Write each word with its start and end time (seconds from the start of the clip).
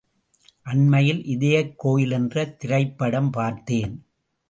அண்மையில் 0.65 1.25
இதயக் 1.25 1.79
கோயில் 1.79 2.11
என்ற 2.11 2.45
திரைப்படம் 2.45 3.29
பார்த்தேன். 3.29 4.05